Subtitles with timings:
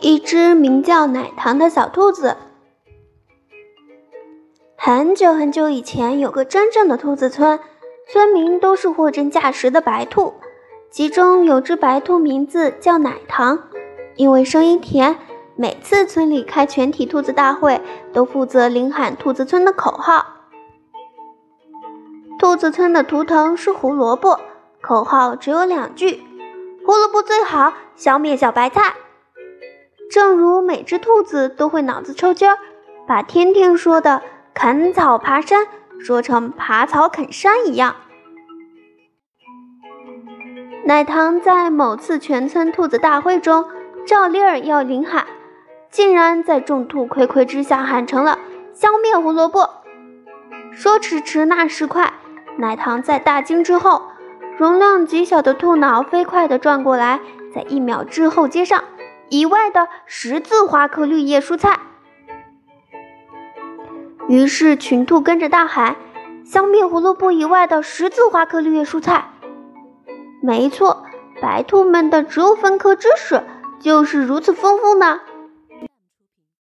[0.00, 2.36] 一只名叫奶糖的小兔子。
[4.76, 7.58] 很久很久以前，有个真正的兔子村，
[8.06, 10.34] 村民都是货真价实的白兔。
[10.90, 13.64] 其中有只白兔，名字叫奶糖，
[14.14, 15.18] 因为声音甜，
[15.56, 17.80] 每次村里开全体兔子大会，
[18.12, 20.24] 都负责领喊兔子村的口号。
[22.38, 24.38] 兔子村的图腾是胡萝卜，
[24.80, 26.22] 口号只有两句：
[26.86, 28.94] 胡萝卜最好，消灭小白菜。
[30.10, 32.56] 正如每只兔子都会脑子抽筋儿，
[33.06, 34.22] 把天天说的
[34.54, 35.66] “啃草爬山”
[36.00, 37.94] 说成“爬草啃山”一样。
[40.84, 43.66] 奶糖在某次全村兔子大会中，
[44.06, 45.26] 照例儿要领喊，
[45.90, 48.38] 竟然在众兔睽睽之下喊成了
[48.72, 49.68] “消灭胡萝卜”。
[50.72, 52.14] 说迟迟，那时快，
[52.56, 54.02] 奶糖在大惊之后，
[54.56, 57.20] 容量极小的兔脑飞快地转过来，
[57.54, 58.82] 在一秒之后接上。
[59.30, 61.78] 以外的十字花科绿叶蔬菜，
[64.28, 65.96] 于是群兔跟着大喊
[66.44, 69.30] ：“消灭胡萝卜以外的十字花科绿叶蔬菜。”
[70.40, 71.04] 没错，
[71.42, 73.42] 白兔们的植物分科知识
[73.80, 75.20] 就是如此丰富呢。